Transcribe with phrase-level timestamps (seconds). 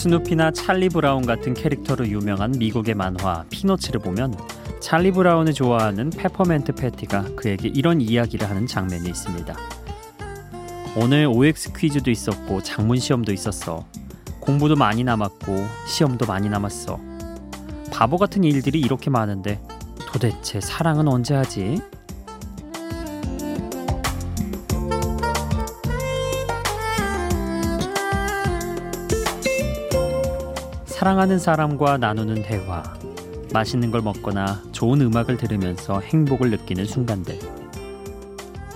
[0.00, 4.34] 스누피나 찰리 브라운 같은 캐릭터로 유명한 미국의 만화 피너츠를 보면
[4.80, 9.54] 찰리 브라운을 좋아하는 페퍼민트 패티가 그에게 이런 이야기를 하는 장면이 있습니다.
[10.96, 13.84] 오늘 OX 퀴즈도 있었고 작문 시험도 있었어.
[14.40, 16.98] 공부도 많이 남았고 시험도 많이 남았어.
[17.92, 19.60] 바보 같은 일들이 이렇게 많은데
[20.10, 21.78] 도대체 사랑은 언제 하지?
[31.00, 32.82] 사랑하는 사람과 나누는 대화,
[33.54, 37.38] 맛있는 걸 먹거나 좋은 음악을 들으면서 행복을 느끼는 순간들.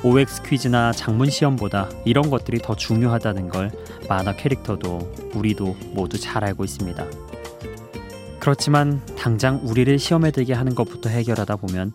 [0.03, 3.71] OX 퀴즈나 장문 시험보다 이런 것들이 더 중요하다는 걸
[4.09, 7.05] 만화 캐릭터도 우리도 모두 잘 알고 있습니다.
[8.41, 11.93] 그렇지만 당장 우리를 시험에 들게 하는 것부터 해결하다 보면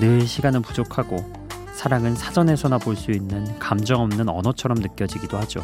[0.00, 1.18] 늘 시간은 부족하고
[1.72, 5.60] 사랑은 사전에서나 볼 수 있는 감정 없는 언어처럼 느껴지기도 하죠.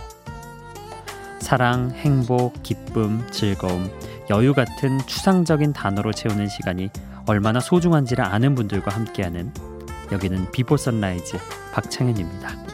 [1.44, 3.90] 사랑, 행복, 기쁨, 즐거움,
[4.30, 6.88] 여유 같은 추상적인 단어로 채우는 시간이
[7.26, 9.52] 얼마나 소중한지를 아는 분들과 함께하는
[10.10, 11.36] 여기는 비포 선라이즈
[11.74, 12.73] 박창현입니다.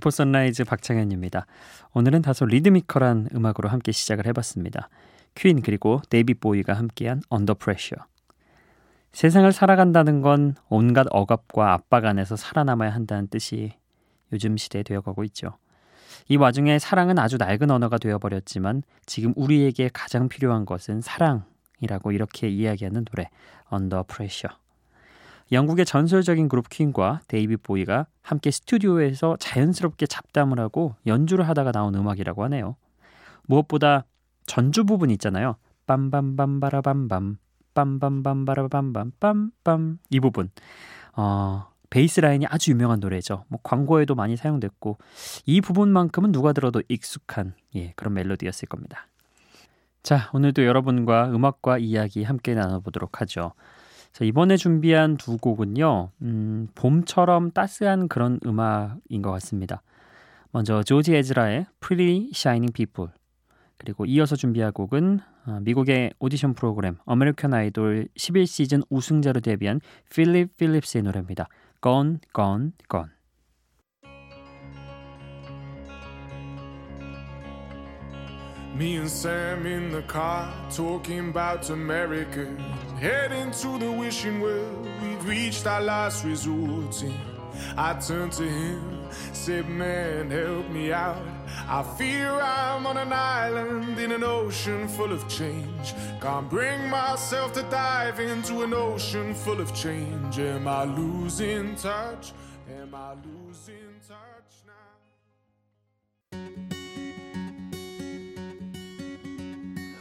[0.00, 1.44] 비포 선라이즈 박창현입니다.
[1.92, 4.88] 오늘은 다소 리드미컬한 음악으로 함께 시작을 해봤습니다.
[5.34, 7.96] 퀸 그리고 데이비드 보위가 함께한 Under Pressure.
[9.12, 13.74] 세상을 살아간다는 건 온갖 억압과 압박 안에서 살아남아야 한다는 뜻이
[14.32, 15.58] 요즘 시대에 되어가고 있죠.
[16.28, 23.04] 이 와중에 사랑은 아주 낡은 언어가 되어버렸지만 지금 우리에게 가장 필요한 것은 사랑이라고 이렇게 이야기하는
[23.04, 23.28] 노래
[23.66, 24.48] Under Pressure.
[25.52, 32.44] 영국의 전설적인 그룹 퀸과 데이비드 보위가 함께 스튜디오에서 자연스럽게 잡담을 하고 연주를 하다가 나온 음악이라고
[32.44, 32.76] 하네요.
[33.46, 34.04] 무엇보다
[34.46, 35.56] 전주 부분 있잖아요.
[35.86, 37.36] 빰빰빰바라밤밤
[37.74, 40.50] 빰빰빰바라밤밤 빰빰 이 부분
[41.16, 43.44] 어, 베이스 라인이 아주 유명한 노래죠.
[43.48, 44.98] 뭐 광고에도 많이 사용됐고
[45.46, 49.08] 이 부분만큼은 누가 들어도 익숙한 예, 그런 멜로디였을 겁니다.
[50.02, 53.52] 자, 오늘도 여러분과 음악과 이야기 함께 나눠보도록 하죠.
[54.12, 59.82] 자, 이번에 준비한 두 곡은요, 음, 봄처럼 따스한 그런 음악인 것 같습니다.
[60.52, 63.12] 먼저 조지 에즈라의 Pretty Shining People
[63.76, 71.04] 그리고 이어서 준비할 곡은 어, 미국의 오디션 프로그램 아메리칸 아이돌 11시즌 우승자로 데뷔한 필립 필립스의
[71.04, 71.48] 노래입니다.
[71.82, 73.19] Gone, Gone, Gone.
[78.80, 82.46] Me and Sam in the car talking about America.
[82.98, 87.02] Heading to the wishing well, we've reached our last resort.
[87.02, 91.22] And I turned to him, said, Man, help me out.
[91.68, 95.92] I fear I'm on an island in an ocean full of change.
[96.22, 100.38] Can't bring myself to dive into an ocean full of change.
[100.38, 102.32] Am I losing touch?
[102.80, 104.39] Am I losing touch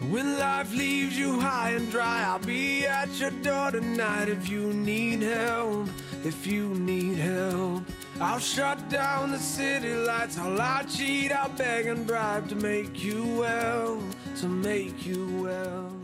[0.09, 4.73] When life leaves you high and dry, I'll be at your door tonight if you
[4.73, 5.87] need help.
[6.23, 7.83] If you need help,
[8.19, 10.39] I'll shut down the city lights.
[10.39, 14.01] I'll lie, cheat, I'll beg and bribe to make you well,
[14.37, 15.98] to make you well.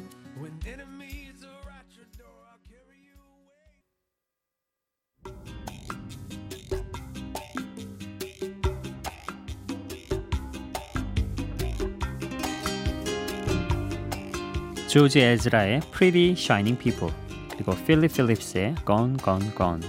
[14.95, 17.13] 조지 에즈라의 Pretty Shining People
[17.51, 19.85] 그리고 필립 필립스의 Gone Gone Gone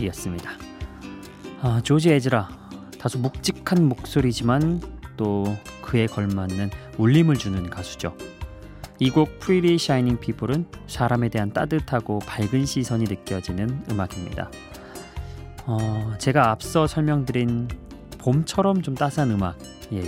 [0.00, 0.52] 이었습니다.
[1.62, 2.48] 아, 조지 에즈라
[2.96, 4.80] 다소 묵직한 목소리지만
[5.16, 8.16] 또 그에 걸맞는 울림을 주는 가수죠.
[9.00, 14.48] 이 곡 Pretty Shining People은 사람에 대한 따뜻하고 밝은 시선이 느껴지는 음악입니다.
[15.64, 17.66] 어, 제가 앞서 설명드린
[18.18, 19.58] 봄처럼 좀 따스한 음악,
[19.92, 20.04] 예,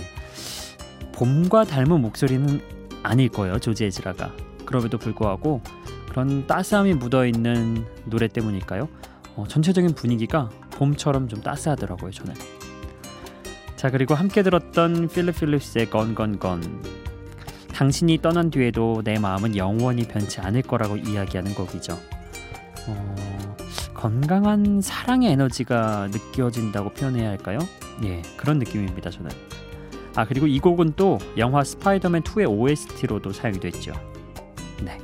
[1.11, 4.33] 봄과 닮은 목소리는 아닐 거예요 조지 에즈라가.
[4.65, 5.61] 그럼에도 불구하고
[6.09, 8.87] 그런 따스함이 묻어 있는 노래 때문일까요?
[9.35, 12.33] 어, 전체적인 분위기가 봄처럼 좀 따스하더라고요 저는.
[13.75, 16.83] 자 그리고 함께 들었던 필립 필립스의 건건건
[17.73, 21.97] 당신이 떠난 뒤에도 내 마음은 영원히 변치 않을 거라고 이야기하는 곡이죠.
[22.87, 23.55] 어,
[23.93, 27.59] 건강한 사랑의 에너지가 느껴진다고 표현해야 할까요?
[28.03, 29.09] 예, 그런 느낌입니다.
[29.09, 29.29] 저는.
[30.19, 33.93] 아 그리고 이 곡은 또 영화 스파이더맨 2의 OST로도 사용이 됐죠.
[34.83, 34.97] 네.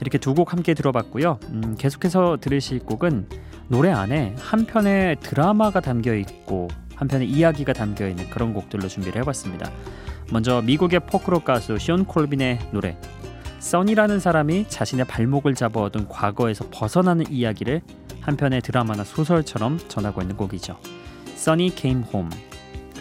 [0.00, 1.38] 이렇게 두 곡 함께 들어봤고요.
[1.50, 3.28] 음, 계속해서 들으실 곡은
[3.68, 6.66] 노래 안에 한 편의 드라마가 담겨 있고
[6.96, 9.70] 한 편의 이야기가 담겨 있는 그런 곡들로 준비를 해봤습니다.
[10.32, 12.98] 먼저 미국의 포크록 가수 시온 콜빈의 노래
[13.60, 17.82] 써니라는 사람이 자신의 발목을 잡아오던 과거에서 벗어나는 이야기를
[18.20, 20.76] 한 편의 드라마나 소설처럼 전하고 있는 곡이죠.
[21.36, 22.49] Sunny Came Home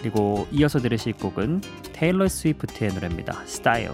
[0.02, 1.62] 그리고 이어서 들으실 곡은
[1.94, 3.44] 테일러 스위프트의 노래입니다.
[3.44, 3.94] Style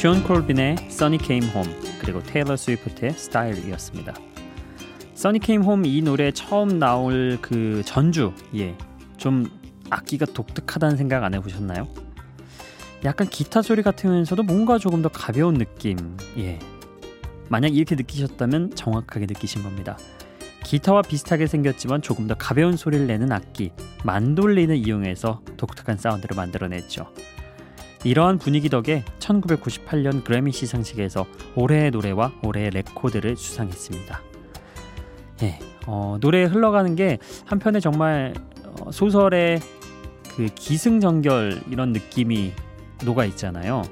[0.00, 4.14] 숀 콜빈의 Sunny Came Home 그리고 테일러 스위프트의 Style이었습니다.
[5.16, 9.50] Sunny Came Home 이 노래 처음 나올 그 전주 예좀
[9.90, 11.88] 악기가 독특하다는 생각 안 해보셨나요?
[13.04, 15.96] 약간 기타 소리 같으면서도 뭔가 조금 더 가벼운 느낌
[16.38, 16.60] 예
[17.48, 19.98] 만약 이렇게 느끼셨다면 정확하게 느끼신 겁니다.
[20.62, 23.72] 기타와 비슷하게 생겼지만 조금 더 가벼운 소리를 내는 악기
[24.04, 27.12] 만돌린을 이용해서 독특한 사운드를 만들어냈죠.
[28.04, 34.22] 이러한 분위기 덕에 1998년 그래미 시상식에서 올해의 노래와 올해의 레코드를 수상했습니다.
[35.42, 38.34] 예, 어, 노래에 흘러가는 게 한편에 정말
[38.80, 39.60] 어, 소설의
[40.36, 42.52] 그 기승전결 이런 느낌이
[43.04, 43.82] 녹아 있잖아요.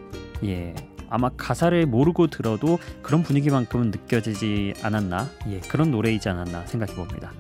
[0.45, 0.75] 예,
[1.09, 7.33] 아마 가사를 모르고 들어도 그런 분위기만큼은 느껴지지 않았나, 예, 그런 노래이지 않았나 생각해 봅니다.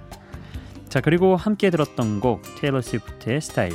[0.88, 3.72] 자, 그리고 함께 들었던 곡 테일러 스위프트의 스타일.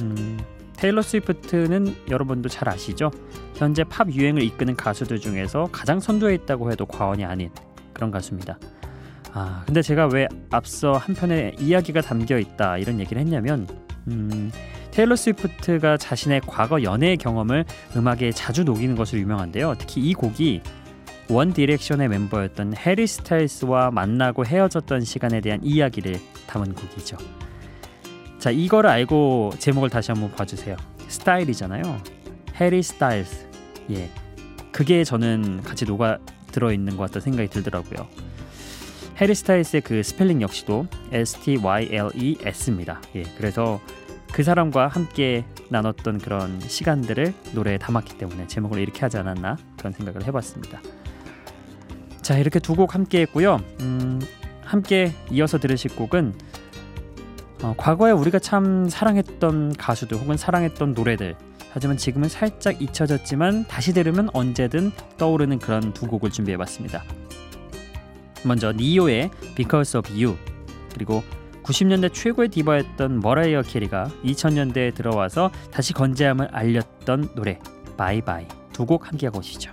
[0.00, 0.38] 음,
[0.78, 3.10] 테일러 스위프트는 여러분도 잘 아시죠?
[3.56, 7.50] 현재 팝 유행을 이끄는 가수들 중에서 가장 선두에 있다고 해도 과언이 아닌
[7.92, 8.58] 그런 가수입니다.
[9.32, 13.66] 아, 근데 제가 왜 앞서 한 편에 이야기가 담겨 있다 이런 얘기를 했냐면
[14.06, 14.52] 음,
[14.92, 17.64] 테일러 스위프트가 자신의 과거 연애 경험을
[17.96, 19.74] 음악에 자주 녹이는 것으로 유명한데요.
[19.78, 20.62] 특히 이 곡이
[21.28, 27.16] 원 디렉션의 멤버였던 해리 스타일스와 만나고 헤어졌던 시간에 대한 이야기를 담은 곡이죠.
[28.38, 30.76] 자, 이거를 알고 제목을 다시 한번 봐주세요.
[31.08, 31.82] Style이잖아요.
[32.60, 33.46] 해리 스타일스.
[33.90, 34.10] 예.
[34.72, 36.18] 그게 저는 같이 녹아
[36.52, 38.06] 들어 있는 것 같다 생각이 들더라고요.
[39.20, 43.00] 해리 스타일스의 그 스펠링 역시도 S T Y L E S입니다.
[43.16, 43.24] 예.
[43.36, 43.80] 그래서
[44.32, 50.24] 그 사람과 함께 나눴던 그런 시간들을 노래에 담았기 때문에 제목을 이렇게 하지 않았나 그런 생각을
[50.26, 50.80] 해봤습니다.
[52.22, 53.60] 자 이렇게 두 곡 함께 했고요.
[53.80, 54.20] 음,
[54.62, 56.34] 함께 이어서 들으실 곡은
[57.62, 61.36] 어, 과거에 우리가 참 사랑했던 가수들 혹은 사랑했던 노래들
[61.72, 67.04] 하지만 지금은 살짝 잊혀졌지만 다시 들으면 언제든 떠오르는 그런 두 곡을 준비해봤습니다.
[68.44, 70.36] 먼저 니오의 Because of You
[70.94, 71.22] 그리고
[71.64, 77.58] 90년대 최고의 디바였던 머라이어 캐리가 2000년대에 들어와서 다시 건재함을 알렸던 노래
[77.96, 79.72] 바이바이 두 곡 함께 하고 오시죠.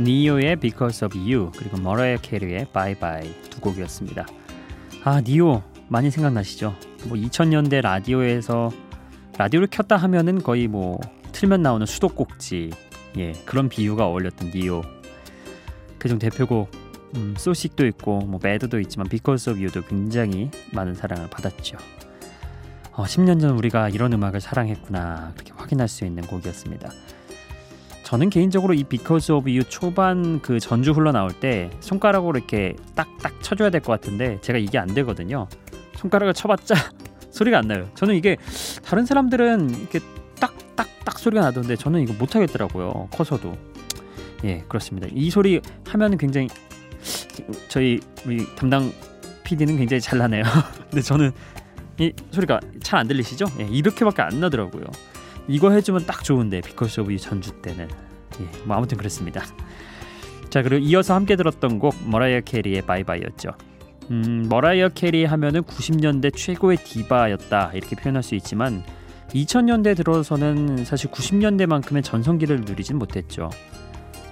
[0.00, 4.26] 니오의 Because of You 그리고 머라이어 캐리의 Bye Bye 두 곡이었습니다.
[5.04, 6.74] 아 니오 많이 생각나시죠?
[7.06, 8.70] 뭐 2000년대 라디오에서
[9.38, 11.00] 라디오를 켰다 하면은 거의 뭐
[11.32, 12.70] 틀면 나오는 수도꼭지
[13.16, 14.82] 예 그런 비유가 어울렸던 니오
[15.98, 16.70] 그중 대표곡
[17.16, 21.78] 음, 소식도 있고 뭐 매드도 있지만 Because of You도 굉장히 많은 사랑을 받았죠.
[22.92, 26.90] 어, 10년 전 우리가 이런 음악을 사랑했구나 그렇게 확인할 수 있는 곡이었습니다.
[28.08, 33.68] 저는 개인적으로 이 Because of You 초반 그 전주 흘러나올 때 손가락으로 이렇게 딱딱 쳐줘야
[33.68, 35.46] 될 것 같은데 제가 이게 안 되거든요.
[35.96, 36.74] 손가락을 쳐봤자
[37.30, 37.86] 소리가 안 나요.
[37.96, 38.38] 저는 이게
[38.82, 40.00] 다른 사람들은 이렇게
[40.40, 43.08] 딱딱딱 소리가 나던데 저는 이거 못 하겠더라고요.
[43.12, 43.54] 커서도.
[44.44, 45.06] 예, 그렇습니다.
[45.12, 46.48] 이 소리 하면 굉장히
[47.68, 48.90] 저희 우리 담당
[49.44, 50.44] PD는 굉장히 잘 나네요.
[50.88, 51.30] 근데 저는
[51.98, 53.44] 이 소리가 잘 안 들리시죠?
[53.60, 54.84] 예, 이렇게밖에 안 나더라고요.
[55.48, 57.88] 이거 해주면 딱 좋은데 Because of 전주 때는
[58.40, 59.42] 예, 뭐 아무튼 그렇습니다.
[60.50, 63.50] 자 그리고 이어서 함께 들었던 곡 머라이어 캐리의 Bye Bye였죠.
[64.10, 68.82] 음, 머라이어 캐리 하면은 90년대 최고의 디바였다 이렇게 표현할 수 있지만
[69.30, 73.50] 2000년대 들어서는 사실 90년대만큼의 전성기를 누리진 못했죠.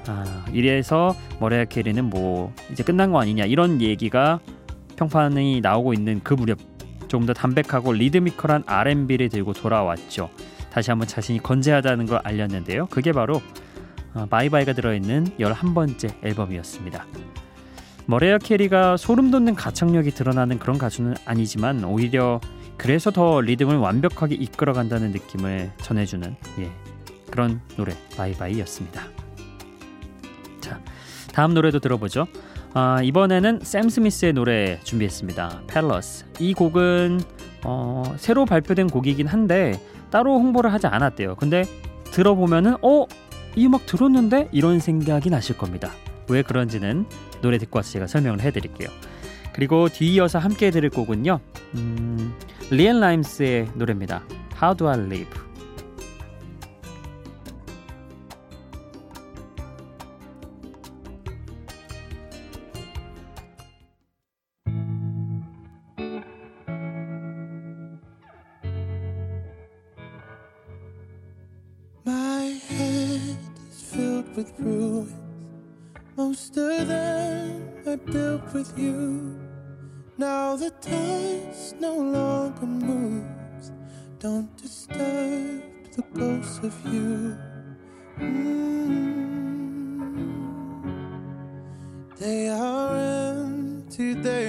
[0.08, 4.40] 아, 이래서 머라이어 캐리는 뭐 이제 끝난 거 아니냐 이런 얘기가
[4.96, 6.58] 평판이 나오고 있는 그 무렵
[7.08, 10.30] 조금 더 담백하고 리드미컬한 R&B를 들고 돌아왔죠.
[10.76, 12.84] 다시 한번 자신이 건재하다는 걸 알렸는데요.
[12.88, 13.40] 그게 바로
[14.28, 17.06] Bye Bye가 들어있는 11번째 앨범이었습니다.
[18.04, 22.42] 머라이어 캐리가 소름 돋는 가창력이 드러나는 그런 가수는 아니지만 오히려
[22.76, 26.70] 그래서 더 리듬을 완벽하게 이끌어간다는 느낌을 전해주는 예,
[27.30, 29.02] 그런 노래 Bye Bye였습니다.
[30.60, 30.78] 자,
[31.32, 32.26] 다음 노래도 들어보죠.
[32.74, 35.62] 아, 이번에는 샘 스미스의 노래 준비했습니다.
[35.68, 36.26] Palace.
[36.38, 37.22] 이 곡은
[37.64, 39.80] 어, 새로 발표된 곡이긴 한데
[40.10, 41.36] 따로 홍보를 하지 않았대요.
[41.36, 41.64] 근데
[42.12, 43.06] 들어보면은 어?
[43.56, 44.48] 이 음악 들었는데?
[44.52, 45.90] 이런 생각이 나실 겁니다.
[46.28, 47.06] 왜 그런지는
[47.40, 48.88] 노래 듣고 와서 제가 설명을 해드릴게요.
[49.54, 51.40] 그리고 뒤이어서 함께 들을 곡은요.
[51.76, 52.34] 음,
[52.70, 54.22] 리앤 라임스의 노래입니다.
[54.62, 55.30] How do I live?
[76.14, 79.40] Most of them I built with you.
[80.18, 83.72] Now the dust no longer moves.
[84.18, 85.62] Don't disturb
[85.94, 87.38] the ghosts of you.
[88.18, 88.66] Mm.
[92.18, 94.45] They are empty, they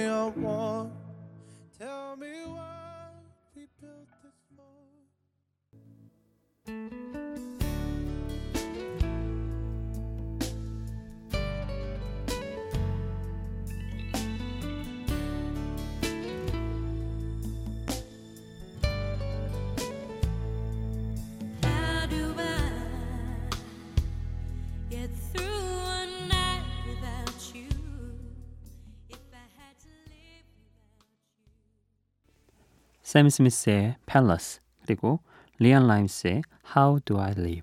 [33.08, 35.20] 샘 스미스의 Palace 그리고
[35.58, 36.42] 리안 라임스의
[36.76, 37.62] How Do I Live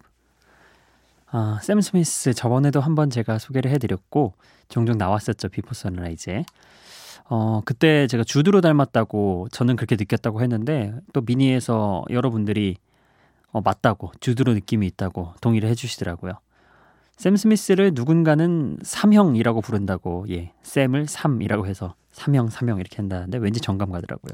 [1.29, 4.33] 아, 샘 스미스 저번에도 한번 제가 소개를 해드렸고
[4.69, 6.45] 종종 나왔었죠 비포 선라이즈에
[7.25, 12.77] 어, 그때 제가 주드로 닮았다고 저는 그렇게 느꼈다고 했는데 또 미니에서 여러분들이
[13.51, 16.39] 어, 맞다고 주드로 느낌이 있다고 동의를 해주시더라고요.
[17.17, 23.91] 샘 스미스를 누군가는 삼형이라고 부른다고 예 샘을 삼이라고 해서 삼형 삼형 이렇게 한다는데 왠지 정감
[23.91, 24.33] 가더라고요.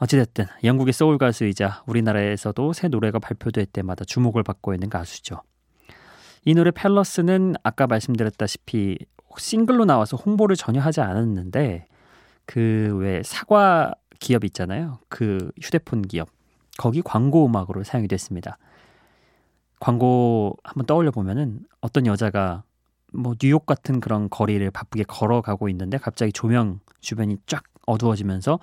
[0.00, 5.42] 어찌됐든 영국의 소울 가수이자 우리나라에서도 새 노래가 발표될 때마다 주목을 받고 있는 가수죠.
[6.44, 8.98] 이 노래 팰러스는 아까 말씀드렸다시피
[9.36, 11.86] 싱글로 나와서 홍보를 전혀 하지 않았는데
[12.46, 14.98] 그 왜 사과 기업 있잖아요.
[15.08, 16.28] 그 휴대폰 기업
[16.78, 18.58] 거기 광고 음악으로 사용이 됐습니다.
[19.80, 22.64] 광고 한번 떠올려 보면은 어떤 여자가
[23.12, 28.58] 뭐 뉴욕 같은 그런 거리를 바쁘게 걸어가고 있는데 갑자기 조명 주변이 쫙 어두워지면서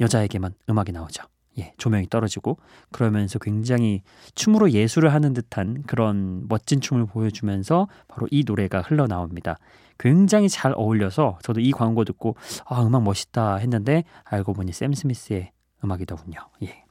[0.00, 1.24] 여자에게만 음악이 나오죠.
[1.58, 2.58] 예, 조명이 떨어지고
[2.92, 4.02] 그러면서 굉장히
[4.34, 9.58] 춤으로 예술을 하는 듯한 그런 멋진 춤을 보여주면서 바로 이 노래가 흘러나옵니다.
[9.98, 12.36] 굉장히 잘 어울려서 저도 이 광고 듣고
[12.66, 15.50] 아 음악 멋있다 했는데 알고 보니 샘 스미스의
[15.82, 16.38] 음악이더군요.
[16.62, 16.84] 예.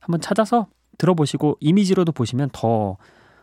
[0.00, 0.66] 한번 찾아서
[0.98, 2.98] 들어보시고 이미지로도 보시면 더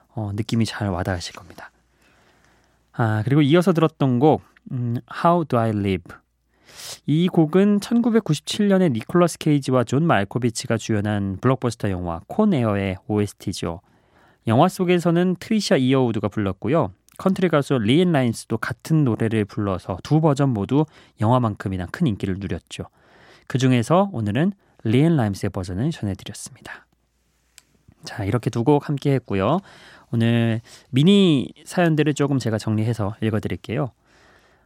[0.10, 1.72] 어, 느낌이 잘 와닿으실 겁니다.
[2.92, 4.42] 아 그리고 이어서 들었던 곡
[4.72, 6.16] 음, How Do I Live
[7.06, 13.82] 이 곡은 1997년에 니콜라스 케이지와 존 말코비치가 주연한 블록버스터 영화 Con Air의 OST죠.
[14.48, 16.92] 영화 속에서는 트리샤 이어우드가 불렀고요.
[17.18, 20.86] 컨트리 가수 리앤 라임스도 같은 노래를 불러서 두 버전 모두
[21.20, 22.86] 영화만큼이나 큰 인기를 누렸죠.
[23.48, 26.86] 그 중에서 오늘은 리앤 라임스의 버전을 전해드렸습니다.
[28.04, 29.60] 자, 이렇게 두 곡 함께 했고요.
[30.12, 33.92] 오늘 미니 사연들을 조금 제가 정리해서 읽어드릴게요.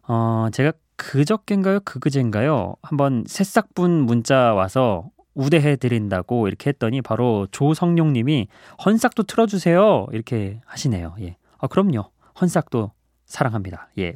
[0.08, 1.80] 어, 제가 그저께인가요?
[1.80, 2.76] 그그젠가요?
[2.84, 8.48] 한번 새싹분 문자 와서 우대해 드린다고 이렇게 했더니 바로 조성용 님이
[8.86, 10.06] 헌싹도 틀어 주세요.
[10.12, 11.16] 이렇게 하시네요.
[11.22, 11.38] 예.
[11.58, 12.12] 아, 그럼요.
[12.40, 12.92] 헌싹도
[13.26, 13.90] 사랑합니다.
[13.98, 14.14] 예.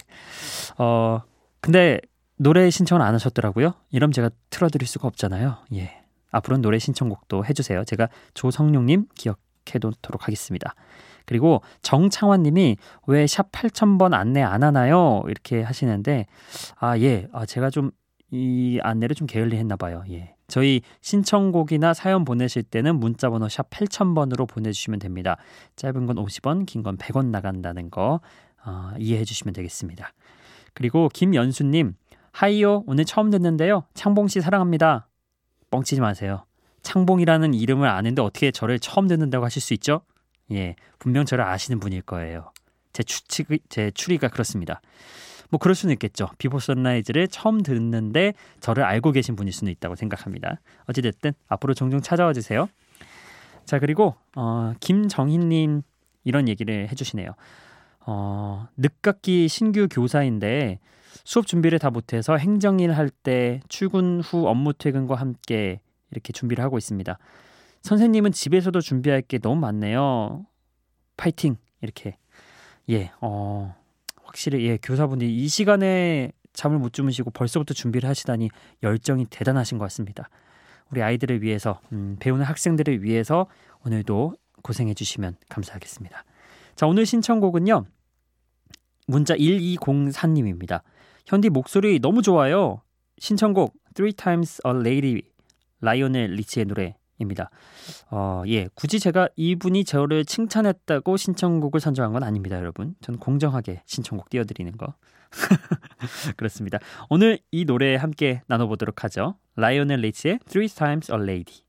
[0.78, 1.22] 어,
[1.60, 2.00] 근데
[2.38, 3.74] 노래 신청을 안 하셨더라고요.
[3.90, 5.58] 이럼 제가 틀어 드릴 수가 없잖아요.
[5.74, 6.04] 예.
[6.30, 7.84] 앞으로는 노래 신청곡도 해 주세요.
[7.84, 10.76] 제가 조성용님 기억해 놓도록 하겠습니다.
[11.26, 12.78] 그리고 정창환 님이
[13.08, 15.24] 왜 샵 8000번 안내 안 하나요?
[15.28, 16.26] 이렇게 하시는데,
[16.80, 17.28] 아, 예.
[17.34, 17.92] 아, 제가 좀
[18.32, 20.04] 이 안내를 좀 게을리 했나 봐요.
[20.10, 20.34] 예.
[20.48, 25.38] 저희 신청곡이나 사연 보내실 때는 문자 번호 샵 8000번으로 보내 주시면 됩니다.
[25.76, 28.20] 짧은 건 50원, 긴 건 100원 나간다는 거
[28.66, 30.12] 어, 이해해 주시면 되겠습니다.
[30.74, 31.94] 그리고 김연수 님,
[32.32, 32.84] 하이요.
[32.88, 33.86] 오늘 처음 듣는데요.
[33.94, 35.08] 창봉 씨 사랑합니다.
[35.72, 36.46] 뻥치지 마세요.
[36.82, 40.02] 창봉이라는 이름을 아는데 어떻게 저를 처음 듣는다고 하실 수 있죠?
[40.52, 42.52] 예, 분명 저를 아시는 분일 거예요.
[42.94, 44.82] 제 추측, 제 추리가 그렇습니다.
[45.50, 46.30] 뭐 그럴 수는 있겠죠.
[46.38, 50.60] 비포 선라이즈를 처음 듣는데 저를 알고 계신 분일 수는 있다고 생각합니다.
[50.88, 52.68] 어찌 됐든 앞으로 종종 찾아와 주세요.
[53.66, 55.82] 자 그리고 어, 김정희 님
[56.24, 57.30] 이런 얘기를 해 주시네요.
[58.08, 60.80] 어, 늦깎이 신규 교사인데
[61.24, 65.80] 수업 준비를 다 못해서 행정일 할 때 출근 후 업무 퇴근과 함께
[66.12, 67.18] 이렇게 준비를 하고 있습니다.
[67.86, 70.48] 선생님은 집에서도 준비할 게 너무 많네요.
[71.18, 72.18] 파이팅 이렇게
[72.90, 73.76] 예, 어,
[74.24, 78.50] 확실히 예, 교사분들이 이 시간에 잠을 못 주무시고 벌써부터 준비를 하시다니
[78.82, 80.30] 열정이 대단하신 것 같습니다.
[80.90, 83.46] 우리 아이들을 위해서 음, 배우는 학생들을 위해서
[83.86, 86.24] 오늘도 고생해 주시면 감사하겠습니다.
[86.74, 87.86] 자, 오늘 신청곡은요.
[89.06, 90.82] 문자 1204님입니다.
[91.28, 92.82] 현디 목소리 너무 좋아요.
[93.20, 95.22] 신청곡 Three Times a Lady
[95.82, 97.50] 라이오넬 리치의 노래 입니다.
[98.12, 102.96] 어, 예, 굳이 제가 이분이 저를 칭찬했다고 신청곡을 선정한 건 아닙니다, 여러분.
[103.02, 104.94] 저는 공정하게 신청곡 띄워드리는 거.
[106.38, 106.80] 그렇습니다.
[107.10, 109.36] 오늘 이 노래 함께 나눠보도록 하죠.
[109.56, 111.65] 라이오넬 리치의 Three Times a Lady.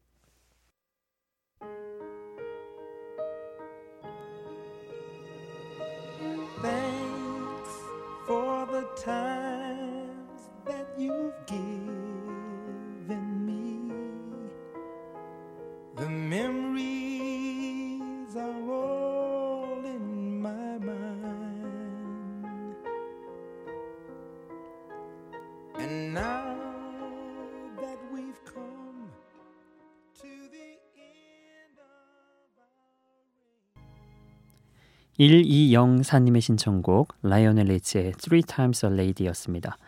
[35.19, 39.79] 1204님의 신청곡 라이오넬 리치의 Three Times a Lady였습니다.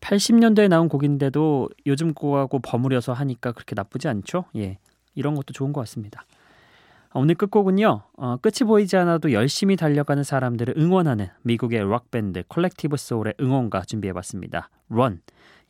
[0.00, 4.46] 80년대에 나온 곡인데도 요즘 곡하고 버무려서 하니까 그렇게 나쁘지 않죠?
[4.56, 4.78] 예.
[5.14, 6.24] 이런 것도 좋은 것 같습니다.
[7.12, 8.02] 오늘 끝곡은요.
[8.16, 14.70] 어, 끝이 보이지 않아도 열심히 달려가는 사람들을 응원하는 미국의 록밴드 콜렉티브 소울의 응원가 준비해봤습니다.
[14.90, 15.20] Run.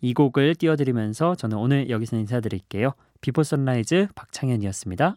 [0.03, 2.93] 이 곡을 띄워드리면서 저는 오늘 여기서 인사드릴게요.
[3.23, 5.17] 비포 선라이즈 박창현이었습니다.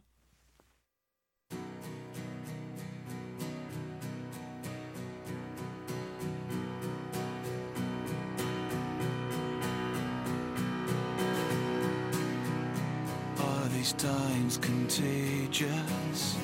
[13.84, 16.38] These times contagious.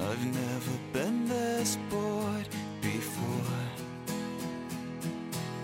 [0.00, 2.48] I've never been this bored
[2.82, 3.54] before.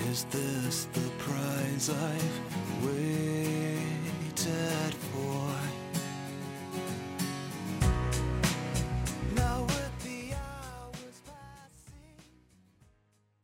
[0.09, 3.24] Is this the prize I've waited?